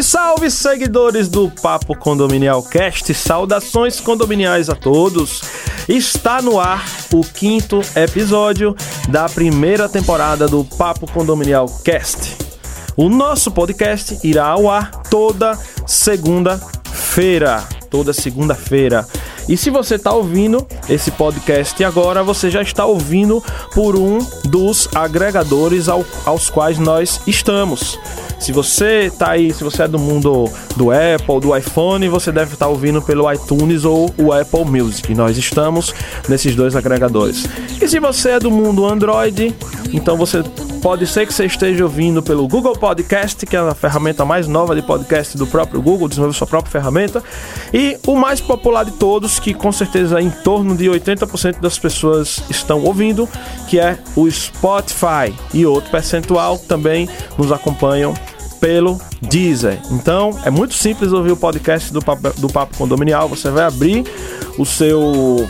[0.00, 3.12] Salve, salve, seguidores do Papo Condominial Cast.
[3.12, 5.42] Saudações condominiais a todos.
[5.88, 8.74] Está no ar o quinto episódio
[9.08, 12.36] da primeira temporada do Papo Condominial Cast.
[12.96, 17.79] O nosso podcast irá ao ar toda segunda-feira.
[17.90, 19.06] Toda segunda-feira.
[19.48, 23.42] E se você está ouvindo esse podcast agora, você já está ouvindo
[23.74, 27.98] por um dos agregadores ao, aos quais nós estamos.
[28.40, 32.54] Se você tá aí, se você é do mundo do Apple, do iPhone, você deve
[32.54, 35.14] estar tá ouvindo pelo iTunes ou o Apple Music.
[35.14, 35.92] Nós estamos
[36.26, 37.46] nesses dois agregadores.
[37.82, 39.54] E se você é do mundo Android,
[39.92, 40.42] então você
[40.80, 44.74] pode ser que você esteja ouvindo pelo Google Podcast, que é a ferramenta mais nova
[44.74, 47.22] de podcast do próprio Google, desenvolveu sua própria ferramenta,
[47.72, 52.42] e o mais popular de todos, que com certeza em torno de 80% das pessoas
[52.48, 53.28] estão ouvindo,
[53.68, 55.34] que é o Spotify.
[55.52, 58.14] E outro percentual também nos acompanham
[58.60, 59.80] pelo Deezer.
[59.90, 63.28] Então é muito simples ouvir o podcast do Papo, do Papo Condominial.
[63.28, 64.04] Você vai abrir
[64.58, 65.48] o seu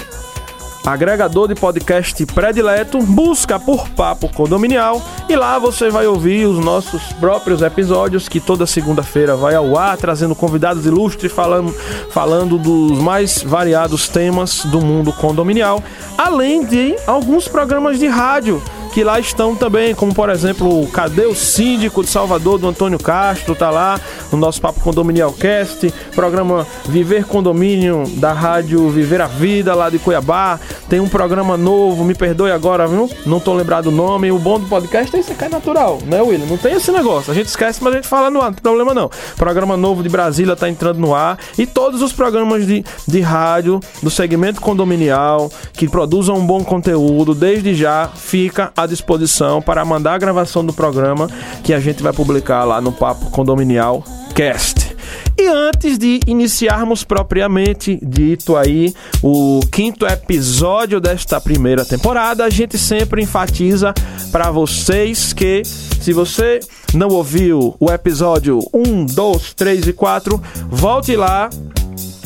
[0.85, 7.03] agregador de podcast predileto, busca por Papo Condominial e lá você vai ouvir os nossos
[7.15, 11.73] próprios episódios que toda segunda-feira vai ao ar, trazendo convidados ilustres falando,
[12.11, 15.83] falando dos mais variados temas do mundo condominial,
[16.17, 21.35] além de alguns programas de rádio que lá estão também, como por exemplo, Cadê o
[21.35, 24.01] Síndico de Salvador, do Antônio Castro, tá lá
[24.33, 29.99] no nosso Papo Condominial Cast, programa Viver Condomínio da Rádio Viver a Vida lá de
[29.99, 33.09] Cuiabá, tem um programa novo, me perdoe agora, viu?
[33.25, 36.21] Não tô lembrado o nome, o bom do podcast é isso que é natural, né,
[36.21, 36.47] William?
[36.47, 38.63] Não tem esse negócio, a gente esquece, mas a gente fala no ar, não tem
[38.63, 39.11] problema não.
[39.37, 43.79] Programa novo de Brasília tá entrando no ar e todos os programas de, de rádio
[44.03, 50.15] do segmento condominial que produzam um bom conteúdo, desde já fica à disposição para mandar
[50.15, 51.29] a gravação do programa
[51.63, 54.05] que a gente vai publicar lá no Papo Condominial
[54.35, 54.97] Cast.
[55.39, 62.77] E antes de iniciarmos propriamente dito aí o quinto episódio desta primeira temporada, a gente
[62.77, 63.95] sempre enfatiza
[64.31, 66.61] para vocês que se você
[66.93, 71.49] não ouviu o episódio 1, 2, 3 e 4, volte lá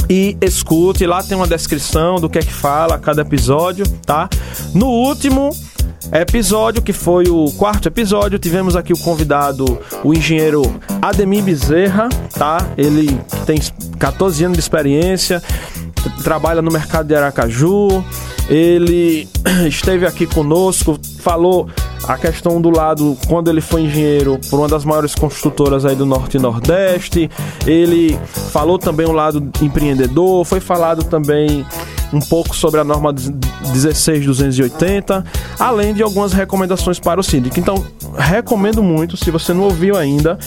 [0.09, 1.07] e escute.
[1.07, 4.29] Lá tem uma descrição do que é que fala cada episódio, tá?
[4.75, 5.51] No último
[6.13, 10.63] episódio, que foi o quarto episódio, tivemos aqui o convidado, o engenheiro
[11.01, 12.59] Ademir Bezerra, tá?
[12.77, 13.59] Ele tem
[13.99, 15.43] 14 anos de experiência,
[16.23, 18.05] trabalha no mercado de Aracaju.
[18.49, 19.29] Ele
[19.67, 21.69] esteve aqui conosco, falou
[22.07, 26.05] a questão do lado quando ele foi engenheiro por uma das maiores construtoras aí do
[26.05, 27.31] Norte e Nordeste.
[27.67, 28.19] Ele
[28.53, 31.65] falou também o lado empreendedor, foi falado também
[32.13, 35.25] um pouco sobre a norma 16280,
[35.59, 37.59] além de algumas recomendações para o síndico.
[37.59, 37.85] Então,
[38.17, 40.39] recomendo muito, se você não ouviu ainda,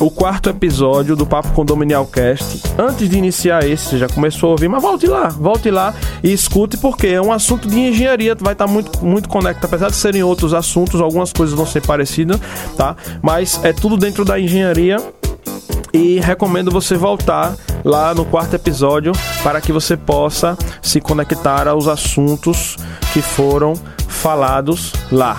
[0.00, 2.62] o quarto episódio do Papo Condominial Cast.
[2.78, 5.94] Antes de iniciar esse, você já começou a ouvir, mas volte lá, volte lá
[6.24, 9.66] e escute, porque é um assunto de engenharia, vai estar muito, muito conectado.
[9.66, 12.40] Apesar de serem outros assuntos, algumas coisas vão ser parecidas,
[12.76, 12.96] tá?
[13.20, 14.96] Mas é tudo dentro da engenharia
[15.92, 19.12] e recomendo você voltar lá no quarto episódio
[19.42, 22.76] para que você possa se conectar aos assuntos
[23.12, 23.74] que foram
[24.08, 25.38] falados lá.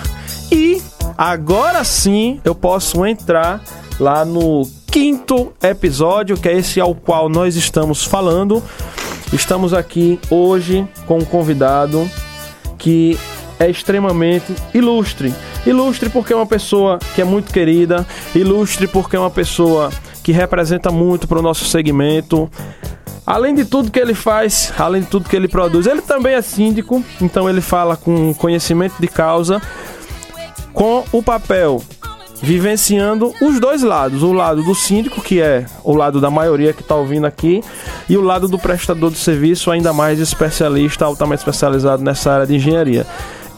[0.52, 0.80] E
[1.18, 3.60] agora sim eu posso entrar
[3.98, 8.62] lá no quinto episódio, que é esse ao qual nós estamos falando.
[9.32, 12.08] Estamos aqui hoje com um convidado
[12.78, 13.18] que
[13.58, 15.32] é extremamente ilustre.
[15.64, 19.90] Ilustre porque é uma pessoa que é muito querida, ilustre porque é uma pessoa
[20.22, 22.50] que representa muito para o nosso segmento.
[23.24, 26.42] Além de tudo que ele faz, além de tudo que ele produz, ele também é
[26.42, 29.62] síndico, então ele fala com conhecimento de causa,
[30.72, 31.80] com o papel
[32.42, 36.82] vivenciando os dois lados, o lado do síndico, que é o lado da maioria que
[36.82, 37.62] está ouvindo aqui,
[38.08, 42.56] e o lado do prestador de serviço, ainda mais especialista, altamente especializado nessa área de
[42.56, 43.06] engenharia.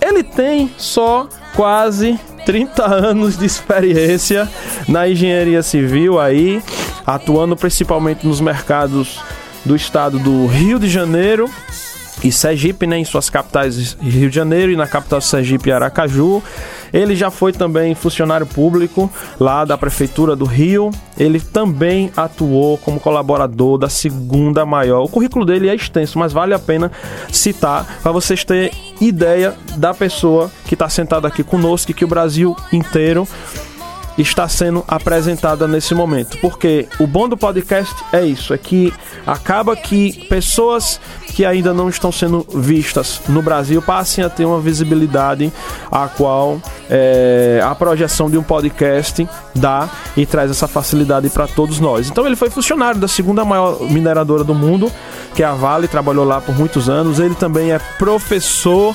[0.00, 1.26] Ele tem só
[1.56, 4.48] quase 30 anos de experiência
[4.86, 6.62] na engenharia civil aí,
[7.06, 9.18] atuando principalmente nos mercados
[9.64, 11.48] do estado do Rio de Janeiro
[12.22, 16.42] e Sergipe, né, em suas capitais Rio de Janeiro e na capital Sergipe Aracaju.
[16.94, 19.10] Ele já foi também funcionário público
[19.40, 20.92] lá da Prefeitura do Rio.
[21.18, 25.02] Ele também atuou como colaborador da segunda maior.
[25.02, 26.92] O currículo dele é extenso, mas vale a pena
[27.32, 28.70] citar para vocês terem
[29.00, 33.26] ideia da pessoa que está sentada aqui conosco e que o Brasil inteiro
[34.18, 36.38] está sendo apresentada nesse momento.
[36.38, 38.92] Porque o bom do podcast é isso, é que
[39.26, 41.00] acaba que pessoas
[41.34, 45.52] que ainda não estão sendo vistas no Brasil passem a ter uma visibilidade
[45.90, 51.80] a qual é, a projeção de um podcast dá e traz essa facilidade para todos
[51.80, 52.08] nós.
[52.08, 54.92] Então ele foi funcionário da segunda maior mineradora do mundo,
[55.34, 57.18] que é a Vale, trabalhou lá por muitos anos.
[57.18, 58.94] Ele também é professor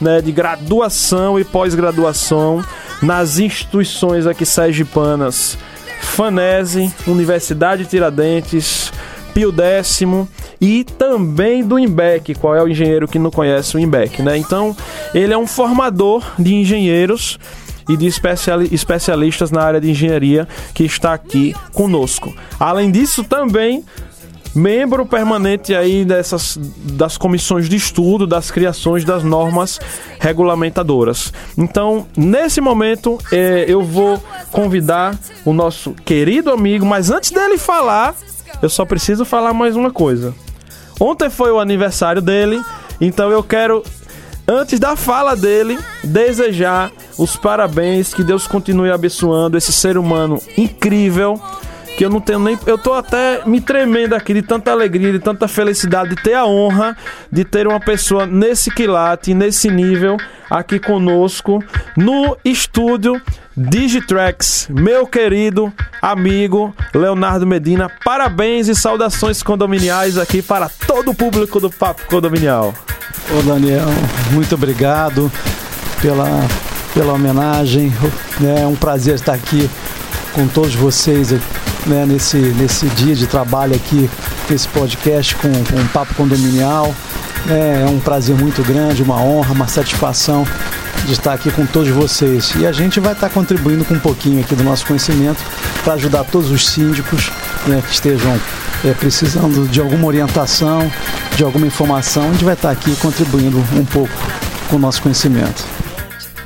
[0.00, 2.64] né, de graduação e pós-graduação
[3.02, 5.56] nas instituições aqui sergipanas
[6.00, 8.92] Fanese, Universidade Tiradentes,
[9.32, 10.28] Pio Décimo
[10.60, 12.34] e também do IMBEC.
[12.34, 14.36] Qual é o engenheiro que não conhece o IMBEC, né?
[14.36, 14.76] Então,
[15.14, 17.38] ele é um formador de engenheiros
[17.88, 22.32] e de especialistas na área de engenharia que está aqui conosco.
[22.58, 23.84] Além disso, também
[24.54, 29.78] membro permanente aí dessas das comissões de estudo das criações das normas
[30.18, 31.32] regulamentadoras.
[31.56, 38.14] Então, nesse momento, é, eu vou convidar o nosso querido amigo, mas antes dele falar,
[38.60, 40.34] eu só preciso falar mais uma coisa.
[40.98, 42.60] Ontem foi o aniversário dele,
[43.00, 43.82] então eu quero
[44.46, 51.40] antes da fala dele, desejar os parabéns, que Deus continue abençoando esse ser humano incrível
[51.96, 52.58] que eu não tenho nem.
[52.66, 56.46] Eu tô até me tremendo aqui de tanta alegria, de tanta felicidade, de ter a
[56.46, 56.96] honra
[57.30, 60.16] de ter uma pessoa nesse quilate, nesse nível,
[60.48, 61.62] aqui conosco,
[61.96, 63.20] no estúdio
[63.56, 67.90] Digitrax, meu querido amigo Leonardo Medina.
[68.04, 72.74] Parabéns e saudações condominiais aqui para todo o público do Papo Condominial.
[73.38, 73.88] Ô Daniel,
[74.32, 75.30] muito obrigado
[76.00, 76.28] pela,
[76.94, 77.92] pela homenagem.
[78.58, 79.68] É um prazer estar aqui
[80.32, 81.32] com todos vocês
[81.86, 84.08] né, nesse, nesse dia de trabalho aqui,
[84.48, 86.94] nesse podcast com, com um Papo Condominial.
[87.48, 90.46] É, é um prazer muito grande, uma honra, uma satisfação
[91.06, 92.52] de estar aqui com todos vocês.
[92.56, 95.42] E a gente vai estar contribuindo com um pouquinho aqui do nosso conhecimento
[95.82, 97.30] para ajudar todos os síndicos
[97.66, 98.38] né, que estejam
[98.84, 100.90] é, precisando de alguma orientação,
[101.36, 102.28] de alguma informação.
[102.28, 104.12] A gente vai estar aqui contribuindo um pouco
[104.68, 105.64] com o nosso conhecimento.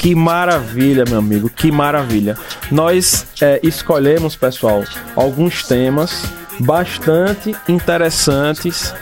[0.05, 2.37] Que maravilha, meu amigo, que maravilha.
[2.71, 4.85] Nós é, escolhemos, pessoal,
[5.17, 6.31] alguns temas
[6.61, 8.95] bastante interessantes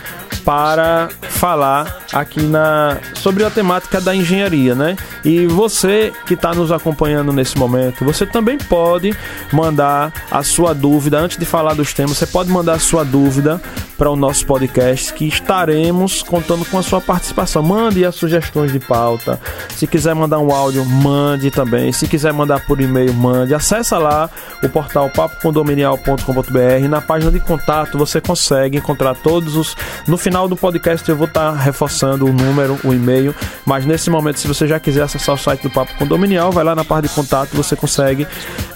[0.44, 4.96] para falar aqui na sobre a temática da engenharia, né?
[5.24, 9.14] E você que está nos acompanhando nesse momento, você também pode
[9.52, 12.18] mandar a sua dúvida antes de falar dos temas.
[12.18, 13.60] Você pode mandar a sua dúvida
[13.96, 17.62] para o nosso podcast que estaremos contando com a sua participação.
[17.62, 19.38] Mande as sugestões de pauta.
[19.76, 21.92] Se quiser mandar um áudio, mande também.
[21.92, 23.54] Se quiser mandar por e-mail, mande.
[23.54, 24.28] Acesse lá
[24.62, 26.88] o portal papocondominial.com.br.
[26.88, 29.76] Na página de contato você consegue encontrar todos os.
[30.06, 33.34] No final do podcast eu vou estar tá reforçando o número, o e-mail.
[33.66, 36.76] Mas nesse momento, se você já quiser acessar o site do Papo Condominial, vai lá
[36.76, 38.26] na parte de contato, você consegue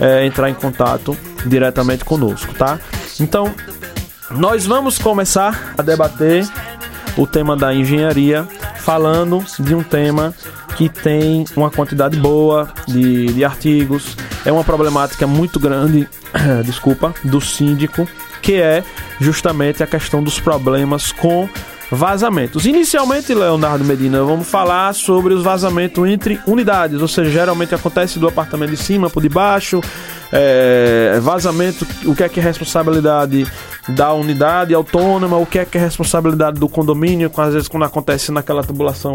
[0.01, 1.17] é, entrar em contato
[1.47, 2.81] diretamente conosco, tá?
[3.21, 3.55] Então,
[4.33, 6.45] nós vamos começar a debater
[7.17, 8.47] o tema da engenharia,
[8.79, 10.35] falando de um tema
[10.77, 16.09] que tem uma quantidade boa de, de artigos, é uma problemática muito grande,
[16.67, 18.07] desculpa, do síndico,
[18.43, 18.83] que é
[19.21, 21.49] justamente a questão dos problemas com
[21.91, 22.67] vazamentos.
[22.67, 28.27] Inicialmente, Leonardo Medina, vamos falar sobre os vazamentos entre unidades, ou seja, geralmente acontece do
[28.27, 29.81] apartamento de cima para de baixo,
[30.33, 33.47] é, vazamento, o que é que é responsabilidade
[33.89, 38.33] da unidade autônoma, o que é que é responsabilidade do condomínio, às vezes quando acontece
[38.33, 39.13] naquela tubulação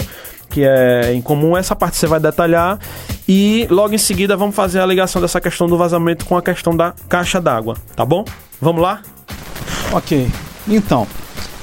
[0.50, 2.78] que é em comum, essa parte você vai detalhar
[3.26, 6.76] e logo em seguida vamos fazer a ligação dessa questão do vazamento com a questão
[6.76, 8.26] da caixa d'água, tá bom?
[8.62, 9.02] Vamos lá?
[9.92, 10.32] Ok,
[10.68, 11.08] então,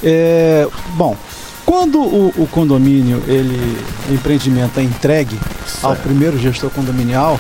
[0.02, 1.16] é, bom,
[1.64, 3.78] quando o, o, condomínio, ele,
[4.10, 5.84] o empreendimento é entregue certo.
[5.84, 7.38] ao primeiro gestor condominial,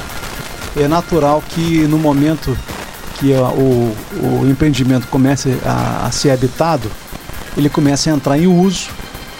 [0.76, 2.56] é natural que no momento
[3.18, 3.92] que o,
[4.42, 6.88] o empreendimento comece a, a ser habitado,
[7.56, 8.90] ele comece a entrar em uso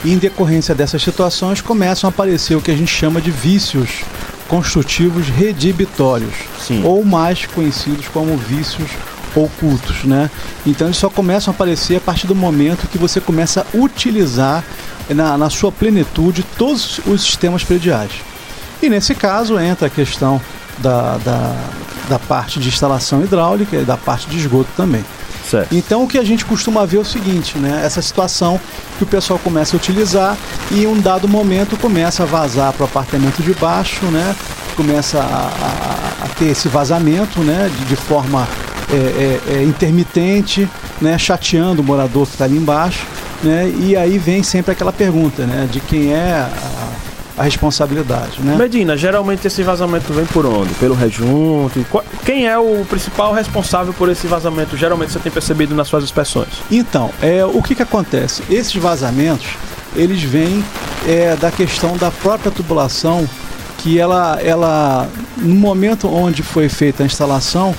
[0.04, 4.02] e em decorrência dessas situações começam a aparecer o que a gente chama de vícios
[4.48, 6.82] construtivos redibitórios, Sim.
[6.84, 8.90] ou mais conhecidos como vícios
[9.34, 10.30] ocultos, né?
[10.66, 14.64] Então eles só começam a aparecer a partir do momento que você começa a utilizar
[15.08, 18.10] na, na sua plenitude todos os sistemas prediais.
[18.82, 20.40] E nesse caso entra a questão
[20.78, 21.56] da, da,
[22.08, 25.04] da parte de instalação hidráulica e da parte de esgoto também.
[25.50, 25.74] Certo.
[25.74, 27.80] Então o que a gente costuma ver é o seguinte, né?
[27.84, 28.60] Essa situação
[28.98, 30.36] que o pessoal começa a utilizar
[30.70, 34.36] e em um dado momento começa a vazar para o apartamento de baixo, né?
[34.76, 38.46] começa a, a- a ter esse vazamento, né, de, de forma
[38.92, 40.68] é, é, é, intermitente,
[41.00, 43.06] né, chateando o morador que está ali embaixo,
[43.42, 46.50] né, e aí vem sempre aquela pergunta, né, de quem é a,
[47.38, 48.56] a responsabilidade, né?
[48.56, 50.74] Medina, geralmente esse vazamento vem por onde?
[50.74, 51.86] Pelo rejunte?
[51.90, 54.76] Qual- Quem é o principal responsável por esse vazamento?
[54.76, 56.48] Geralmente você tem percebido nas suas inspeções.
[56.70, 58.42] Então, é, o que, que acontece?
[58.50, 59.46] Esses vazamentos,
[59.94, 60.64] eles vêm
[61.06, 63.24] é, da questão da própria tubulação,
[63.78, 67.72] que ela, ela no momento onde foi feita a instalação,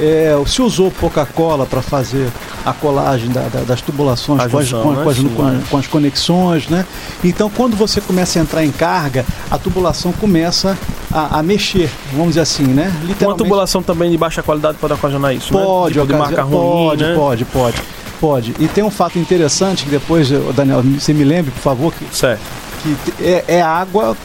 [0.00, 2.28] é, se usou pouca cola para fazer
[2.64, 5.02] a colagem da- da- das tubulações A com, as, com- né?
[5.02, 5.62] com as- Sim.
[5.70, 6.84] com as conexões, né?
[7.24, 10.76] Então, quando você começa a entrar em carga, a tubulação começa
[11.12, 12.92] a, a mexer, vamos dizer assim, né?
[13.00, 16.02] Uma Literalmente- tubulação também de baixa qualidade pode ocasionar isso, Pode, né?
[16.02, 17.14] Tipo de ocasi- marca ruim, pode, né?
[17.14, 17.82] pode, pode,
[18.20, 18.54] pode.
[18.58, 22.40] E tem um fato interessante que depois, Daniel, você me lembre, por favor, que, Certo.
[22.82, 24.16] que é, é água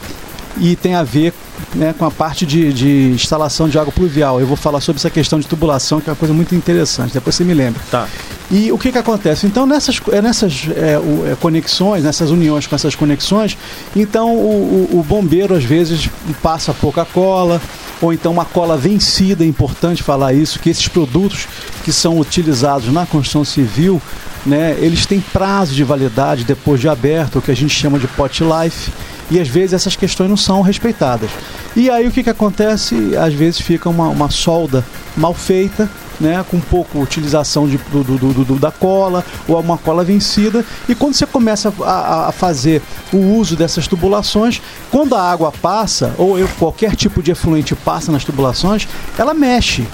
[0.58, 1.32] e tem a ver
[1.74, 4.40] né, com a parte de, de instalação de água pluvial.
[4.40, 7.12] Eu vou falar sobre essa questão de tubulação, que é uma coisa muito interessante.
[7.14, 7.80] Depois você me lembra.
[7.90, 8.06] Tá.
[8.50, 9.46] E o que, que acontece?
[9.46, 10.98] Então, nessas, é, nessas é,
[11.32, 13.56] é, conexões, nessas uniões com essas conexões,
[13.96, 16.08] então o, o- o bombeiro às vezes
[16.42, 17.60] passa pouca cola,
[18.02, 21.46] ou então uma cola vencida, é importante falar isso, que esses produtos
[21.84, 24.00] que são utilizados na construção civil,
[24.44, 28.06] né, eles têm prazo de validade depois de aberto, o que a gente chama de
[28.06, 28.92] pot life,
[29.30, 31.30] e às vezes essas questões não são respeitadas.
[31.76, 33.16] E aí o que, que acontece?
[33.16, 34.84] Às vezes fica uma, uma solda
[35.16, 35.88] mal feita,
[36.20, 40.64] né, com pouco utilização de, do, do- do- da cola ou uma cola vencida.
[40.88, 42.80] E quando você começa a, a- a fazer
[43.12, 44.60] o uso dessas tubulações,
[44.92, 48.86] quando a água passa, ou eu- qualquer tipo de efluente passa nas tubulações,
[49.18, 49.84] ela mexe.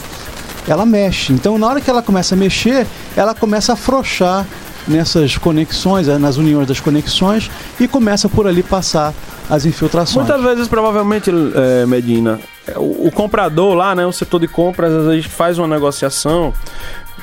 [0.68, 1.32] Ela mexe.
[1.32, 4.46] Então, na hora que ela começa a mexer, ela começa a afrouxar
[4.90, 9.14] nessas conexões, eh, nas uniões das conexões, e começa por ali passar
[9.48, 10.26] as infiltrações.
[10.26, 12.38] Muitas vezes, provavelmente, é, Medina,
[12.76, 16.52] o, o comprador lá, né, o setor de compras, às vezes faz uma negociação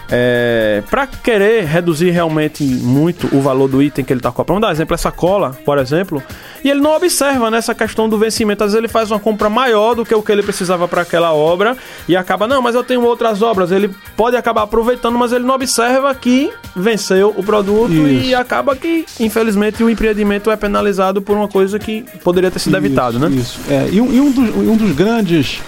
[0.10, 4.58] é, para querer reduzir realmente muito o valor do item que ele está comprando.
[4.58, 6.24] Vamos dar exemplo, essa cola, por exemplo,
[6.64, 8.64] e ele não observa nessa questão do vencimento.
[8.64, 11.34] Às vezes ele faz uma compra maior do que o que ele precisava para aquela
[11.34, 11.76] obra
[12.08, 13.72] e acaba, não, mas eu tenho outras obras.
[13.72, 18.38] Ele pode acabar aproveitando, mas ele não observa que venceu o produto e Isso.
[18.38, 23.20] acaba que, infelizmente, o empreendimento é penalizado por uma coisa que poderia ter sido evitado,
[23.20, 23.30] né?
[23.30, 23.60] Isso.
[23.70, 25.62] É, e, um, e um dos, e um dos grandes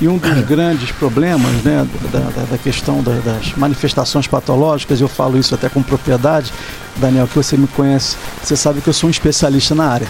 [0.00, 5.08] e um dos grandes problemas né, da, da- da questão da- das manifestações patológicas, eu
[5.08, 6.52] falo isso até com propriedade,
[6.96, 10.06] Daniel, que você me conhece, você sabe que eu sou um especialista na área.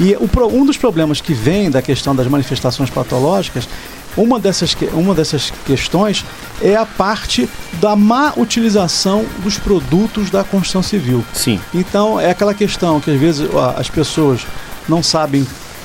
[0.00, 3.68] E o um dos problemas que vem da questão das manifestações patológicas,
[4.16, 6.24] uma dessas, uma dessas questões
[6.60, 7.48] é a parte
[7.80, 11.24] da má utilização dos produtos da construção civil.
[11.32, 11.60] Sim.
[11.72, 14.46] Então é aquela questão que às vezes ó, as pessoas
[14.88, 15.44] não sabem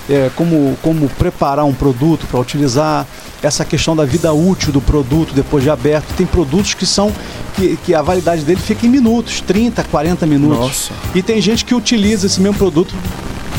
[0.10, 3.06] é, como, como preparar um produto para utilizar,
[3.42, 6.14] essa questão da vida útil do produto depois de aberto.
[6.16, 7.14] Tem produtos que são
[7.56, 10.60] que, que a validade dele fica em minutos, 30, 40 minutos.
[10.60, 10.94] Nossa.
[11.16, 12.94] E tem gente que utiliza esse mesmo produto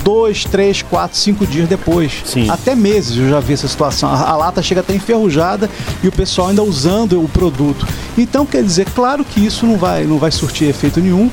[0.02, 2.23] dois, três, quatro, cinco dias depois.
[2.25, 2.49] Sim.
[2.50, 4.09] Até meses eu já vi essa situação.
[4.09, 5.71] A, a lata chega até enferrujada
[6.02, 7.87] e o pessoal ainda usando o produto.
[8.16, 11.30] Então, quer dizer, claro que isso não vai, não vai surtir efeito nenhum,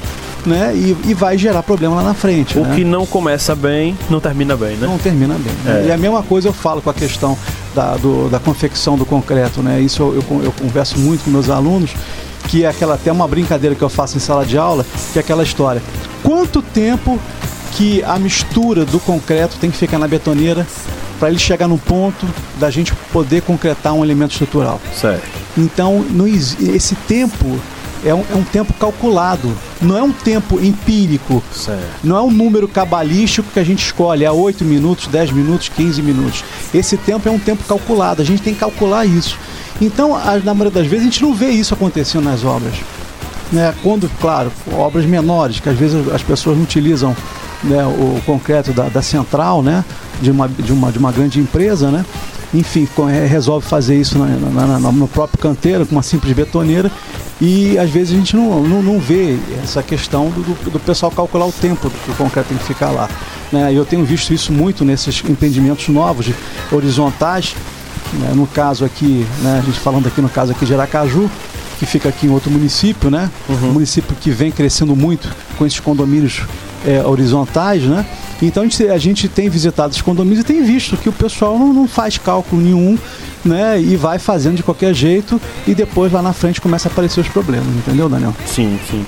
[0.48, 0.74] né?
[0.76, 2.58] E, e vai gerar problema lá na frente.
[2.58, 2.76] O né?
[2.76, 4.88] que não começa bem, não termina bem, né?
[4.88, 5.54] não termina bem.
[5.64, 5.84] né?
[5.84, 5.88] É.
[5.88, 7.38] E a mesma coisa eu falo com a questão
[7.76, 9.80] da, do- da confecção do concreto, né?
[9.82, 11.92] Isso eu, eu eu converso muito com meus alunos,
[12.48, 15.22] que é aquela até uma brincadeira que eu faço em sala de aula, que é
[15.22, 15.82] aquela história.
[16.24, 17.20] Quanto tempo
[17.74, 20.66] que a mistura do concreto tem que ficar na betoneira
[21.20, 22.26] para ele chegar no ponto
[22.60, 24.80] da gente poder concretar um elemento estrutural?
[24.96, 25.24] Certo.
[25.58, 27.60] Então, exi- esse tempo
[28.06, 29.52] é um, é um tempo calculado,
[29.82, 31.44] não é um tempo empírico.
[31.54, 31.82] Certo.
[32.04, 36.02] Não é um número cabalístico que a gente escolhe, é 8 minutos, 10 minutos, 15
[36.02, 36.44] minutos.
[36.74, 39.38] Esse tempo é um tempo calculado, a gente tem que calcular isso.
[39.82, 42.74] Então, a- na maioria das vezes, a gente não vê isso acontecendo nas obras.
[43.52, 43.74] Né?
[43.82, 47.16] Quando, claro, obras menores, que às vezes as pessoas não utilizam
[47.64, 49.84] né, o concreto da, da central, né,
[50.22, 52.06] de, uma, de, uma, de uma grande empresa, né?
[52.54, 56.92] enfim, é, resolve fazer isso na- na- na- no próprio canteiro, com uma simples betoneira,
[57.40, 61.12] e às vezes a gente não, não, não vê essa questão do, do- do pessoal
[61.12, 63.08] calcular o tempo que o concreto tem que ficar lá.
[63.52, 63.72] Né?
[63.74, 66.28] Eu tenho visto isso muito nesses empreendimentos novos,
[66.72, 67.56] horizontais,
[68.14, 68.32] né?
[68.34, 71.30] no caso aqui, né, a gente falando aqui no caso aqui de Aracaju,
[71.80, 73.30] que fica aqui em outro município, né?
[73.48, 75.30] Um município que vem crescendo muito
[75.60, 76.42] com esses condomínios
[76.86, 78.06] é, horizontais, né?
[78.42, 81.58] Então a gente, a gente tem visitado esses condomínios e tem visto que o pessoal
[81.58, 82.98] não, não faz cálculo nenhum,
[83.44, 83.80] né?
[83.82, 87.28] E vai fazendo de qualquer jeito e depois lá na frente começa a aparecer os
[87.28, 88.34] problemas, entendeu, Daniel?
[88.46, 89.06] Sim, sim.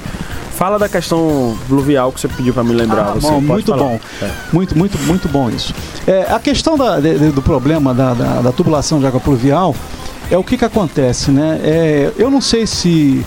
[0.56, 3.14] Fala da questão pluvial que você pediu para me lembrar.
[3.14, 3.84] Ah, bom, muito falar.
[3.84, 4.00] bom.
[4.22, 4.30] É.
[4.52, 5.74] Muito, muito, muito bom isso.
[6.06, 9.74] É, a questão da- de- de- do problema da, da- da tubulação de água pluvial
[10.30, 11.62] é o que, que acontece, né?
[11.64, 13.26] É, eu não sei se.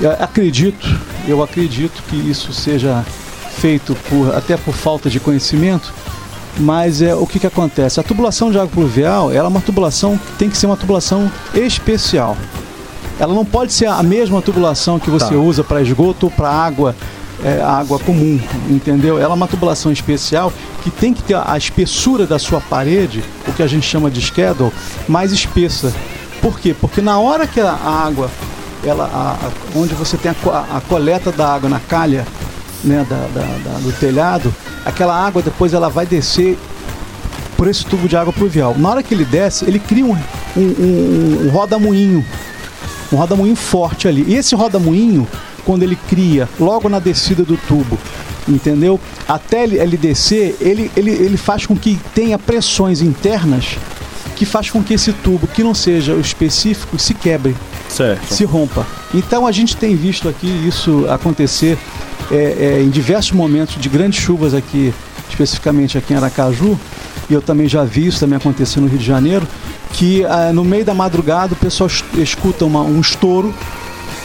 [0.00, 0.88] eu acredito,
[1.28, 3.04] eu acredito que isso seja
[3.60, 5.92] feito por, até por falta de conhecimento,
[6.58, 8.00] mas é o que, que acontece?
[8.00, 11.30] A tubulação de água pluvial ela é uma tubulação que tem que ser uma tubulação
[11.54, 12.36] especial.
[13.18, 15.34] Ela não pode ser a mesma tubulação que você Tá.
[15.36, 16.96] usa para esgoto ou para água,
[17.44, 19.18] é, água comum, entendeu?
[19.18, 20.50] Ela é uma tubulação especial
[20.82, 24.20] que tem que ter a espessura da sua parede, o que a gente chama de
[24.22, 24.72] schedule,
[25.06, 25.92] mais espessa.
[26.40, 26.74] Por quê?
[26.78, 28.30] Porque na hora que a água,
[28.82, 32.26] ela, a- a- onde você tem a, a coleta da água na calha,
[32.84, 36.58] né, da, da- da- do telhado, aquela água depois ela vai descer
[37.56, 38.74] por esse tubo de água pluvial.
[38.78, 40.12] Na hora que ele desce, ele cria um,
[40.56, 42.24] um, um, um rodamuinho,
[43.12, 44.24] um rodamuinho forte ali.
[44.26, 45.28] E esse rodamuinho,
[45.64, 47.98] quando ele cria logo na descida do tubo,
[48.48, 48.98] entendeu?
[49.28, 53.76] Até ele, ele descer, ele, ele, ele faz com que tenha pressões internas
[54.36, 57.54] que faz com que esse tubo, que não seja o específico, se quebre
[57.90, 58.32] Certo.
[58.32, 58.86] se rompa.
[59.12, 61.76] Então a gente tem visto aqui isso acontecer
[62.30, 62.34] é,
[62.78, 64.92] é, em diversos momentos de grandes chuvas aqui,
[65.28, 66.78] especificamente aqui em Aracaju,
[67.28, 69.46] e eu também já vi isso também acontecer no Rio de Janeiro,
[69.92, 73.54] que ah, no meio da madrugada o pessoal es- escuta uma- um estouro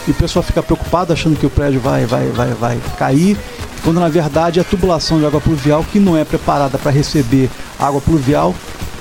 [0.06, 3.36] e o pessoal fica preocupado achando que o prédio vai, vai, vai, vai cair,
[3.82, 7.48] quando na verdade a tubulação de água pluvial, que não é preparada para receber
[7.78, 8.54] água pluvial,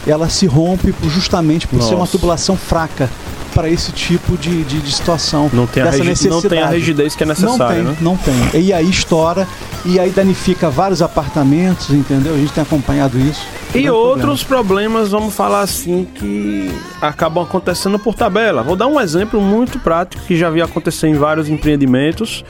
[0.06, 2.12] ela se rompe justamente por ser uma Nossa.
[2.12, 3.10] tubulação fraca
[3.56, 5.50] para esse tipo de, de, de situação.
[5.54, 6.76] Não tem, a dessa regi- não tem a necessidade.
[6.78, 7.98] rigidez que é Não necessária, tem, né?
[8.02, 8.62] não tem.
[8.62, 9.48] E aí estoura,
[9.86, 12.36] e aí danifica vários apartamentos, entendeu?
[12.36, 13.42] A gente tem acompanhado isso.
[13.74, 16.70] E outros problemas, vamos falar assim, que
[17.02, 18.62] acabam acontecendo por tabela.
[18.62, 22.44] Vou dar um exemplo muito prático que já vi acontecer em vários empreendimentos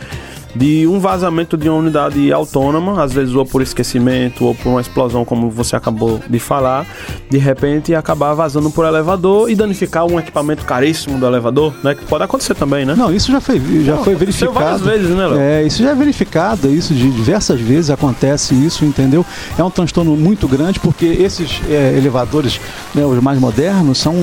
[0.55, 4.81] de um vazamento de uma unidade autônoma, às vezes ou por esquecimento ou por uma
[4.81, 6.85] explosão, como você acabou de falar,
[7.29, 11.93] de repente acabar vazando por elevador e danificar um equipamento caríssimo do elevador, né?
[11.93, 12.95] Que pode acontecer também, né?
[12.95, 14.83] Não, isso já foi, já foi aconteceu várias verificado.
[14.83, 15.39] vezes, né, Léo?
[15.39, 19.25] É, isso já é verificado, isso de diversas vezes acontece isso, entendeu?
[19.57, 22.59] É um transtorno muito grande porque esses é, elevadores,
[22.93, 24.15] né, os mais modernos, são,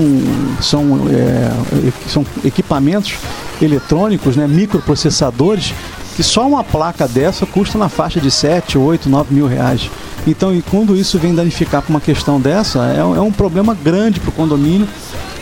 [0.61, 1.51] são, é,
[1.89, 3.15] e- são equipamentos
[3.61, 5.75] eletrônicos, né, microprocessadores,
[6.17, 9.91] que só uma placa dessa custa na faixa de 7, 8, 9 mil reais.
[10.27, 13.75] Então, e quando isso vem danificar por uma questão dessa, é, um- é um problema
[13.75, 14.87] grande para o condomínio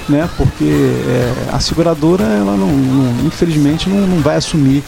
[0.09, 0.29] né?
[0.37, 4.83] Porque é, a seguradora, ela não, não- infelizmente, não, não vai assumir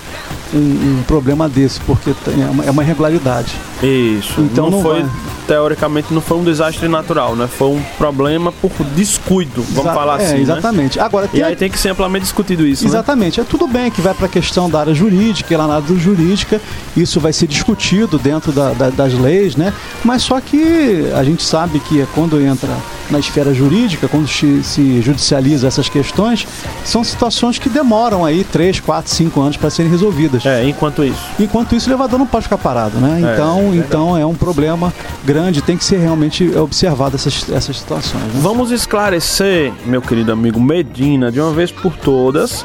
[0.52, 3.52] um, um problema desse, porque é uma, é uma irregularidade.
[3.80, 4.40] Isso.
[4.40, 5.10] Então não, não foi, vai.
[5.56, 7.46] Teoricamente, não foi um desastre natural, né?
[7.46, 10.34] Foi um problema por descuido, vamos Exa- falar é, assim.
[10.36, 10.40] né?
[10.40, 10.98] Exatamente.
[10.98, 12.88] Agora, E aí tem que ser amplamente discutido isso, né?
[12.88, 15.94] Exatamente, é tudo bem que vai para a questão da área jurídica, lá na área
[15.96, 16.58] jurídica
[16.96, 19.74] isso vai ser discutido dentro da- da- das leis, né?
[20.02, 22.70] Mas só que a gente sabe que é quando entra
[23.10, 24.62] na esfera jurídica, quando se,
[25.02, 26.46] judicializa essas questões,
[26.82, 30.46] são situações que demoram aí 3, 4, 5 anos para serem resolvidas.
[30.46, 31.20] É, enquanto isso.
[31.38, 33.16] Enquanto isso, o elevador não pode ficar parado, né?
[33.22, 33.78] É, Então, verdade.
[33.86, 34.92] então é um problema
[35.24, 38.22] grande, tem que ser realmente observado essas, essas situações.
[38.22, 38.40] Né?
[38.42, 42.64] Vamos esclarecer, meu querido amigo Medina, de uma vez por todas,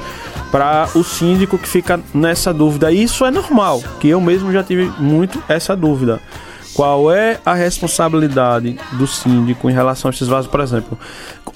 [0.52, 2.92] para o síndico que fica nessa dúvida.
[2.92, 6.22] Isso é normal, que eu mesmo já tive muito essa dúvida.
[6.78, 10.96] Qual é a responsabilidade do síndico em relação a esses vasos, por exemplo?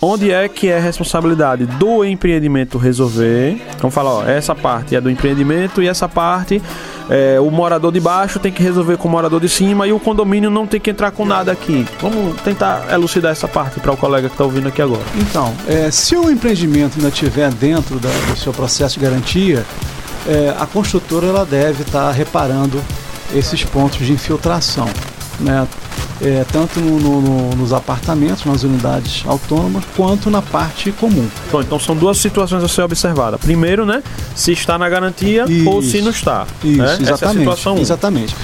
[0.01, 3.61] Onde é que é a responsabilidade do empreendimento resolver?
[3.79, 6.59] Vamos falar, ó, essa parte é do empreendimento e essa parte
[7.07, 9.99] é, o morador de baixo tem que resolver com o morador de cima e o
[9.99, 11.85] condomínio não tem que entrar com nada aqui.
[12.01, 15.03] Vamos tentar elucidar essa parte para o colega que está ouvindo aqui agora.
[15.17, 19.63] Então, é, se o empreendimento ainda estiver dentro da- do seu processo de garantia,
[20.27, 22.81] é, a construtora ela deve estar reparando
[23.35, 24.89] esses pontos de infiltração,
[25.41, 25.67] né?
[26.23, 31.27] É, tanto no- no- no- nos apartamentos, nas unidades autônomas, quanto na parte comum.
[31.51, 33.39] Bom, então são duas situações a ser observada.
[33.39, 34.03] Primeiro, né,
[34.35, 35.89] se está na garantia ou Isso.
[35.91, 36.45] se não está.
[36.63, 36.85] Isso, né?
[36.85, 37.39] É a exatamente.
[37.39, 37.79] situação 1.
[37.79, 38.35] Exatamente.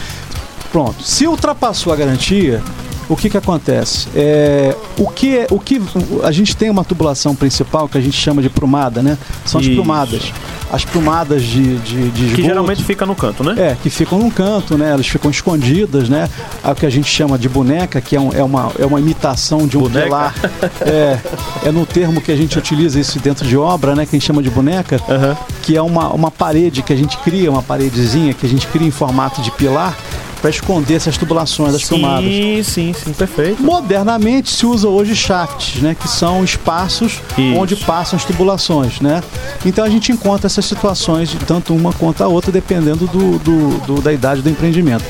[0.71, 1.03] Pronto.
[1.03, 2.61] Se ultrapassou a garantia,
[3.07, 4.07] o que que acontece?
[4.15, 5.79] É, o que é, o que
[6.23, 9.17] a gente tem uma tubulação principal que a gente chama de prumada, né?
[9.45, 9.75] São as Isso.
[9.75, 10.33] prumadas.
[10.71, 13.55] As prumadas de, de, de Que geralmente fica no canto, né?
[13.57, 14.91] É, que ficam num canto, né?
[14.91, 16.29] Elas ficam escondidas, né?
[16.63, 18.99] É o que a gente chama de boneca, que é, um- é uma, é uma
[18.99, 20.05] imitação de um Boneca?
[20.05, 20.35] pilar.
[20.81, 21.19] É,
[21.67, 24.05] é no termo que a gente utiliza isso dentro de obra, né?
[24.05, 25.37] Que a gente chama de boneca Aham.
[25.61, 28.87] que é uma, uma parede que a gente cria, uma paredezinha que a gente cria
[28.87, 29.97] em formato de pilar,
[30.41, 32.23] para esconder essas tubulações das tomadas.
[32.29, 33.61] Sim, sim, sim, perfeito.
[33.63, 37.57] Modernamente se usa hoje shafts, né, que são espaços Isso.
[37.59, 39.23] onde passam as tubulações, né?
[39.65, 43.77] Então a gente encontra essas situações de tanto uma quanto a outra, dependendo do, do-
[43.85, 45.03] do- da idade do empreendimento.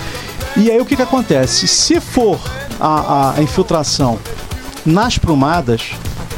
[0.55, 1.67] E aí o que, que acontece?
[1.67, 2.39] Se for
[2.79, 4.17] a, a infiltração
[4.85, 5.91] nas prumadas,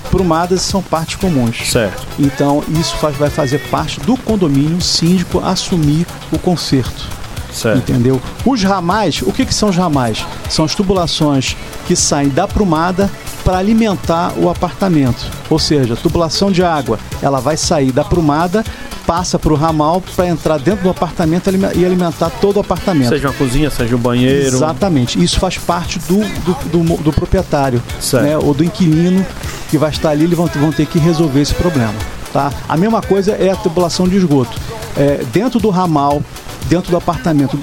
[0.10, 1.72] prumadas são partes comuns.
[1.72, 2.06] Certo.
[2.18, 7.19] Então isso faz- vai fazer parte do condomínio síndico assumir o conserto.
[7.60, 7.78] Certo.
[7.78, 8.22] Entendeu?
[8.46, 10.26] Os ramais, o que, que são os ramais?
[10.50, 11.56] São as tubulações
[11.88, 13.10] que saem da prumada
[13.44, 15.26] para alimentar o apartamento.
[15.50, 18.64] Ou seja, tubulação de água, ela vai sair da prumada,
[19.08, 23.10] passa para o ramal para entrar dentro do apartamento e alime- alimentar todo o apartamento.
[23.10, 24.56] Seja uma cozinha, seja um banheiro.
[24.56, 25.22] Exatamente.
[25.24, 27.82] Isso faz parte do, do, do do proprietário
[28.22, 29.26] né, ou do inquilino
[29.70, 31.94] que vai estar ali, eles vão, vão ter que resolver esse problema.
[32.32, 32.52] Tá?
[32.68, 34.56] A mesma coisa é a tubulação de esgoto.
[34.96, 36.22] É, dentro do ramal,
[36.68, 37.58] dentro do apartamento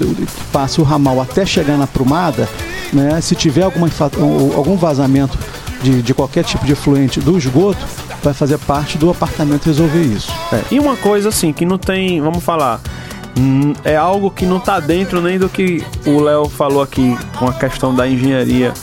[0.51, 2.47] passa o ramal até chegar na prumada,
[2.91, 3.89] né, se tiver alguma,
[4.55, 5.37] algum vazamento
[5.81, 7.85] de, de qualquer tipo de efluente do esgoto,
[8.23, 10.31] vai fazer parte do apartamento resolver isso.
[10.51, 10.61] É.
[10.71, 12.81] E uma coisa assim, que não tem, vamos falar,
[13.37, 17.47] hum, é algo que não tá dentro nem do que o Léo falou aqui com
[17.47, 18.73] a questão da engenharia.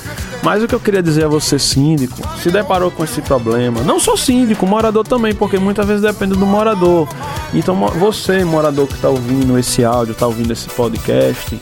[0.43, 3.99] Mas o que eu queria dizer a você, síndico, se deparou com esse problema, não
[3.99, 7.09] só síndico, morador também, porque muitas vezes depende do morador.
[7.55, 11.61] Então, você, morador que está ouvindo esse áudio, está ouvindo esse podcast,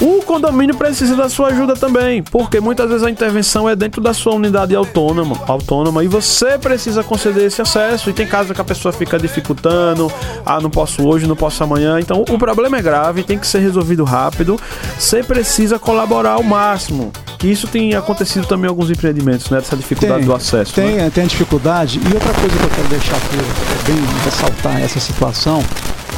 [0.00, 4.14] o condomínio precisa da sua ajuda também, porque muitas vezes a intervenção é dentro da
[4.14, 8.08] sua unidade autônoma, autônoma e você precisa conceder esse acesso.
[8.08, 10.10] E tem casos que a pessoa fica dificultando,
[10.44, 12.00] ah, não posso hoje, não posso amanhã.
[12.00, 14.58] Então o problema é grave, tem que ser resolvido rápido.
[14.98, 17.12] Você precisa colaborar ao máximo.
[17.38, 19.58] Que isso tem acontecido também em alguns empreendimentos, né?
[19.58, 20.74] Essa dificuldade do acesso.
[20.74, 21.10] Tem, né?
[21.10, 21.98] tem a dificuldade.
[21.98, 25.62] E outra coisa que eu quero deixar aqui, é bem ressaltar essa situação,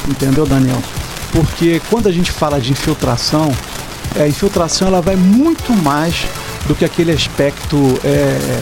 [0.08, 0.82] entendeu, Daniel?
[1.32, 3.50] Porque quando a gente fala de infiltração,
[4.20, 6.24] a infiltração ela vai muito mais
[6.66, 8.60] do que aquele aspecto é,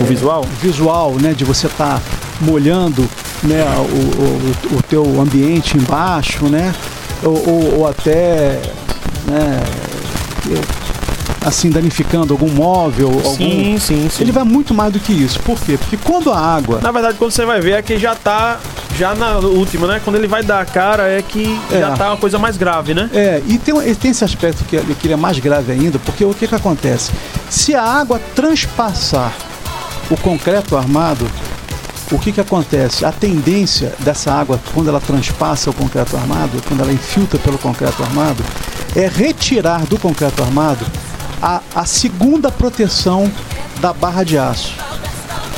[0.00, 0.44] O visual?
[0.60, 2.00] visual, né, de você estar
[2.40, 3.08] molhando
[3.42, 6.74] né, o, o, o teu ambiente embaixo, né,
[7.22, 8.60] ou, ou- ou até
[9.26, 9.62] né,
[11.44, 14.22] assim danificando algum móvel, algum, Sim, sim, sim.
[14.22, 15.38] ele vai muito mais do que isso.
[15.40, 15.78] Por quê?
[15.78, 16.80] Porque quando a água.
[16.82, 18.58] Na verdade, quando você vai ver é que já tá.
[18.98, 20.00] Já na última, né?
[20.02, 21.80] Quando ele vai dar a cara, é que É.
[21.80, 23.10] já tá uma coisa mais grave, né?
[23.12, 26.32] É, e tem, tem esse aspecto que, que ele é mais grave ainda, porque o
[26.32, 27.12] que, que acontece?
[27.50, 29.32] Se a água transpassar
[30.10, 31.28] o concreto armado,
[32.10, 33.04] o que, que acontece?
[33.04, 38.02] A tendência dessa água, quando ela transpassa o concreto armado, quando ela infiltra pelo concreto
[38.02, 38.42] armado,
[38.94, 40.86] é retirar do concreto armado
[41.42, 43.30] a, a segunda proteção
[43.80, 44.72] da barra de aço.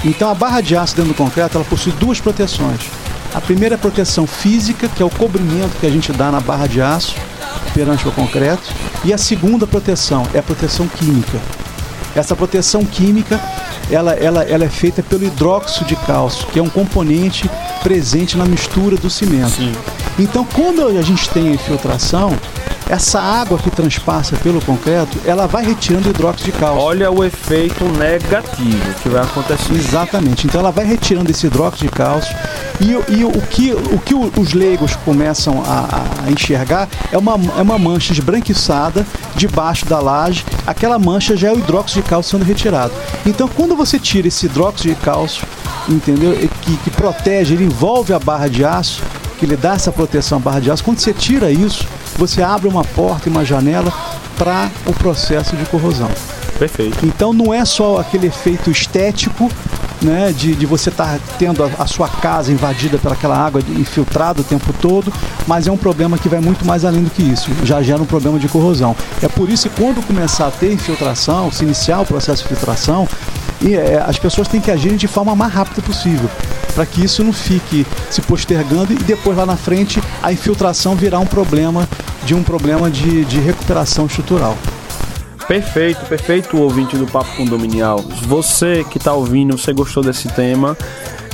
[0.05, 2.81] Então a barra de aço dentro do concreto ela possui duas proteções.
[3.39, 6.41] A primeira é a proteção física, que é o cobrimento que a gente dá na
[6.41, 7.15] barra de aço
[7.73, 8.75] perante o concreto,
[9.05, 11.39] e a segunda proteção é a proteção química.
[12.17, 13.41] Essa proteção química
[13.93, 17.49] ela, ela, ela é feita pelo hidróxido de cálcio, que é um componente
[17.81, 19.51] presente na mistura do cimento.
[19.51, 19.73] Sim.
[20.19, 22.37] Então, quando a gente tem a infiltração,
[22.89, 26.83] essa água que transpassa pelo concreto, ela vai retirando hidróxido de cálcio.
[26.83, 29.75] Olha o efeito negativo que vai acontecer.
[29.75, 30.47] Exatamente.
[30.47, 32.35] Então ela vai retirando esse hidróxido de cálcio
[32.81, 37.63] e, e o, que, o que os leigos começam a, a enxergar é uma, é
[37.63, 40.45] uma mancha esbranquiçada debaixo da laje.
[40.67, 42.93] Aquela mancha já é o hidróxido de cálcio sendo retirado.
[43.27, 45.47] Então quando você tira esse hidróxido de cálcio,
[45.89, 46.35] entendeu?
[46.63, 49.03] Que, que protege, ele envolve a barra de aço,
[49.39, 50.85] que lhe dá essa proteção à barra de aço.
[50.85, 51.87] Quando você tira isso,
[52.19, 53.93] você abre uma porta e uma janela
[54.37, 56.11] para o processo de corrosão.
[56.59, 57.07] Perfeito.
[57.07, 59.49] Então não é só aquele efeito estético,
[60.03, 64.45] né, de, de você estar tendo a, a sua casa invadida pelaquela água infiltrada o
[64.45, 65.13] tempo todo,
[65.47, 67.51] mas é um problema que vai muito mais além do que isso.
[67.65, 68.95] Já gera um problema de corrosão.
[69.23, 73.09] É por isso que quando começar a ter infiltração, se iniciar o processo de filtração,
[73.61, 76.31] e, é, as pessoas têm que agir de forma mais rápida possível,
[76.75, 81.19] para que isso não fique se postergando e depois lá na frente a infiltração virar
[81.19, 81.89] um problema
[82.29, 84.55] de um problema de, de recuperação estrutural.
[85.47, 88.01] Perfeito, perfeito, ouvinte do Papo Condominial.
[88.27, 90.77] Você que tá ouvindo, você gostou desse tema,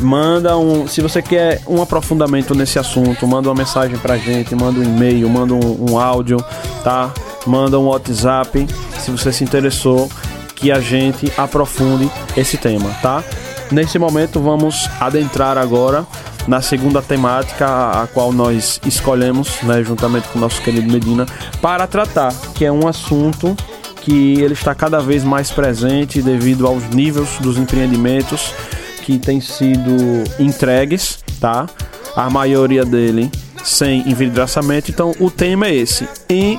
[0.00, 0.87] manda um.
[0.87, 5.28] Se você quer um aprofundamento nesse assunto, manda uma mensagem pra gente, manda um e-mail,
[5.28, 6.37] manda um, um áudio,
[6.85, 7.12] tá?
[7.44, 8.64] Manda um WhatsApp,
[9.00, 10.09] se você se interessou,
[10.54, 13.24] que a gente aprofunde esse tema, tá?
[13.72, 16.07] Nesse momento vamos adentrar agora
[16.46, 21.26] na segunda temática, a qual nós escolhemos, né, juntamente com o nosso querido Medina,
[21.61, 23.57] para tratar, que é um assunto
[24.02, 28.52] que ele está cada vez mais presente devido aos níveis dos empreendimentos
[29.02, 29.96] que têm sido
[30.38, 31.66] entregues, tá?
[32.14, 33.30] A maioria dele
[33.64, 34.90] sem envidraçamento.
[34.90, 36.07] Então o tema é esse: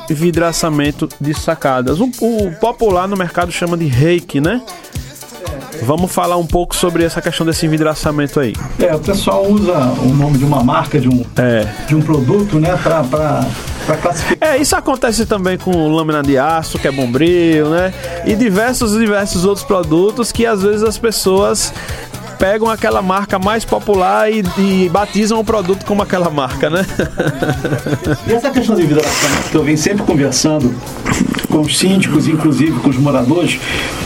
[0.10, 2.00] envidraçamento de sacadas.
[2.00, 4.62] O, o popular no mercado chama de reiki, né?
[5.84, 8.54] Vamos falar um pouco sobre essa questão desse envidraçamento aí.
[8.80, 11.68] É, o pessoal usa o nome de uma marca, de um, É.
[11.88, 13.46] de um produto, né, pra, pra,
[13.86, 14.50] pra classificar.
[14.50, 17.94] É, isso acontece também com lâmina de aço, que é bombril, né?
[18.26, 21.74] E diversos diversos outros produtos que às vezes as pessoas
[22.40, 26.86] pegam aquela marca mais popular e, e batizam o produto como aquela marca, né?
[28.28, 30.76] E essa questão de envidraçamento que eu venho sempre conversando
[31.56, 33.58] com os síndicos, inclusive com os moradores,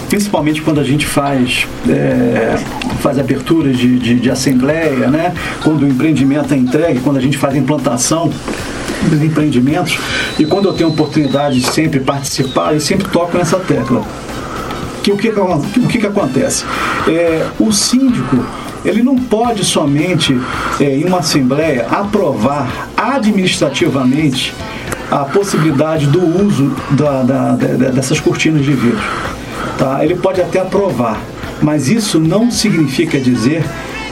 [0.08, 2.56] principalmente quando a gente faz, é,
[3.00, 5.34] faz aberturas de, de, de assembleia, né?
[5.64, 8.32] quando o empreendimento é entregue, quando a gente faz implantação
[9.10, 9.98] dos empreendimentos
[10.38, 14.06] e quando eu tenho oportunidade de sempre participar, eu sempre toco nessa tecla
[15.02, 16.66] que o que, que, o que, que acontece?
[17.08, 18.46] É, o síndico
[18.86, 20.40] ele não pode somente,
[20.80, 24.54] é, em uma assembleia, aprovar administrativamente
[25.12, 29.02] a possibilidade do uso da- da- da- dessas cortinas de vidro.
[29.78, 30.04] Tá?
[30.04, 31.20] Ele pode até aprovar,
[31.62, 33.64] mas isso não significa dizer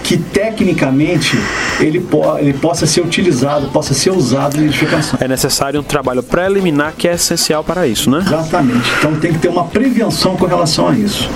[0.03, 1.37] que tecnicamente
[1.81, 5.19] ele, po ele possa ser utilizado, possa ser usado em edificação.
[5.21, 8.23] É necessário um trabalho preliminar que é essencial para isso, né?
[8.25, 8.89] Exatamente.
[8.99, 11.29] Então tem que ter uma prevenção com relação a isso.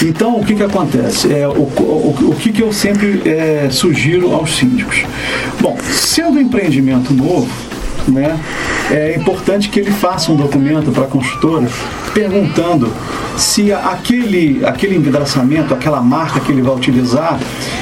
[0.00, 1.32] Então o que, que acontece?
[1.34, 5.02] É, o, o, o que, que eu sempre é, sugiro aos síndicos?
[5.60, 7.48] Bom, sendo um empreendimento novo,
[8.08, 8.38] né,
[8.90, 11.68] é importante que ele faça um documento para a construtora
[12.14, 12.92] perguntando
[13.36, 17.38] se aquele, aquele envidraçamento, aquela marca que ele vai utilizar,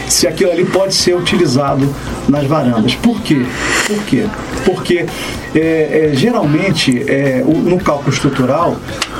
[0.09, 1.93] se aquilo ali pode ser utilizado
[2.29, 2.95] nas varandas.
[2.95, 3.45] Por quê?
[3.87, 4.25] Por quê?
[4.65, 5.07] Porque
[5.55, 8.77] é, é, geralmente é, o- no cálculo estrutural,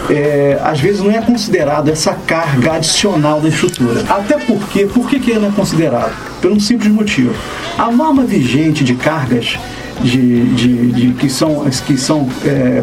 [0.09, 4.05] é, às vezes não é considerado essa carga adicional da estrutura.
[4.09, 6.13] Até porque, por que, que não é considerado?
[6.41, 7.35] Por um simples motivo.
[7.77, 9.59] A norma vigente de cargas
[10.03, 12.83] de, de- de- que são, que, são é,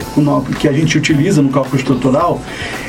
[0.59, 2.41] que a gente utiliza no cálculo estrutural,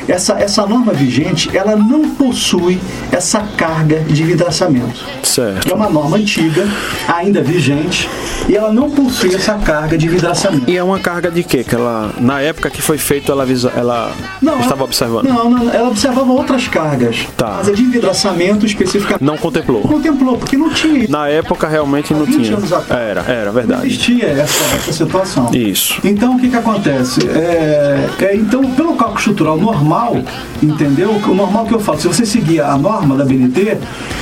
[0.07, 2.79] essa, essa norma vigente ela não possui
[3.11, 5.03] essa carga de vidraçamento.
[5.23, 5.69] Certo.
[5.71, 6.67] É uma norma antiga,
[7.07, 8.09] ainda vigente,
[8.47, 10.69] e ela não possui essa carga de vidraçamento.
[10.69, 11.63] E é uma carga de quê?
[11.63, 13.43] Que ela, na época que foi feito, ela,
[13.75, 14.11] ela
[14.41, 15.25] estava ela- observando?
[15.27, 17.27] Não, não, ela observava outras cargas.
[17.37, 17.55] Tá.
[17.57, 19.81] Mas a de vidraçamento especificamente Não contemplou.
[19.81, 22.57] contemplou, porque não tinha Na época realmente não 20 tinha.
[22.57, 22.89] atrás.
[22.89, 23.87] Era, era Não verdade.
[24.19, 25.49] Existia essa, essa situação.
[25.53, 25.99] Isso.
[26.03, 27.21] Então o que, que acontece?
[27.29, 30.17] É, é, então, pelo cálculo estrutural normal,
[30.61, 31.11] entendeu?
[31.11, 33.77] O normal que eu falo, se você seguir a norma da BNT,